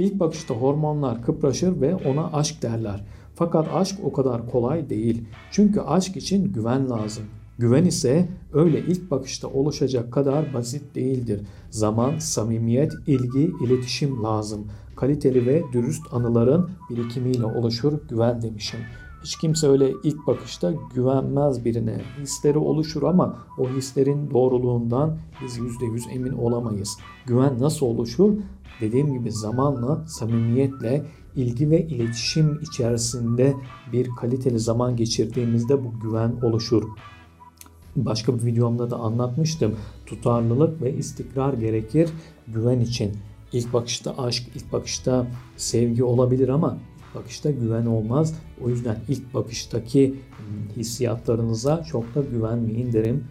İlk 0.00 0.20
bakışta 0.20 0.54
hormonlar 0.54 1.22
kıpraşır 1.22 1.80
ve 1.80 1.94
ona 1.94 2.32
aşk 2.32 2.62
derler. 2.62 3.04
Fakat 3.34 3.68
aşk 3.74 3.96
o 4.04 4.12
kadar 4.12 4.50
kolay 4.50 4.90
değil. 4.90 5.24
Çünkü 5.50 5.80
aşk 5.80 6.16
için 6.16 6.52
güven 6.52 6.90
lazım. 6.90 7.24
Güven 7.58 7.84
ise 7.84 8.28
öyle 8.52 8.78
ilk 8.78 9.10
bakışta 9.10 9.48
oluşacak 9.48 10.12
kadar 10.12 10.54
basit 10.54 10.94
değildir. 10.94 11.40
Zaman, 11.70 12.18
samimiyet, 12.18 12.92
ilgi, 13.06 13.52
iletişim 13.64 14.22
lazım. 14.22 14.66
Kaliteli 14.96 15.46
ve 15.46 15.62
dürüst 15.72 16.02
anıların 16.12 16.70
birikimiyle 16.90 17.44
oluşur 17.44 17.92
güven 18.08 18.42
demişim. 18.42 18.80
Hiç 19.24 19.36
kimse 19.36 19.68
öyle 19.68 19.92
ilk 20.02 20.26
bakışta 20.26 20.72
güvenmez 20.94 21.64
birine. 21.64 22.00
Hisleri 22.22 22.58
oluşur 22.58 23.02
ama 23.02 23.38
o 23.58 23.68
hislerin 23.68 24.30
doğruluğundan 24.30 25.18
biz 25.44 25.58
%100 25.58 26.10
emin 26.10 26.32
olamayız. 26.32 26.98
Güven 27.26 27.60
nasıl 27.60 27.86
oluşur? 27.86 28.32
Dediğim 28.80 29.12
gibi 29.12 29.32
zamanla, 29.32 30.06
samimiyetle, 30.06 31.04
ilgi 31.36 31.70
ve 31.70 31.86
iletişim 31.86 32.60
içerisinde 32.62 33.54
bir 33.92 34.10
kaliteli 34.10 34.58
zaman 34.58 34.96
geçirdiğimizde 34.96 35.84
bu 35.84 36.00
güven 36.00 36.32
oluşur. 36.42 36.82
Başka 37.96 38.38
bir 38.38 38.44
videomda 38.44 38.90
da 38.90 38.96
anlatmıştım. 38.96 39.76
Tutarlılık 40.06 40.82
ve 40.82 40.94
istikrar 40.94 41.52
gerekir 41.52 42.10
güven 42.48 42.80
için. 42.80 43.12
İlk 43.52 43.72
bakışta 43.72 44.18
aşk, 44.18 44.48
ilk 44.54 44.72
bakışta 44.72 45.26
sevgi 45.56 46.04
olabilir 46.04 46.48
ama 46.48 46.78
bakışta 47.14 47.50
güven 47.50 47.86
olmaz. 47.86 48.34
O 48.64 48.68
yüzden 48.68 48.98
ilk 49.08 49.34
bakıştaki 49.34 50.14
hissiyatlarınıza 50.76 51.84
çok 51.84 52.14
da 52.14 52.20
güvenmeyin 52.20 52.92
derim. 52.92 53.24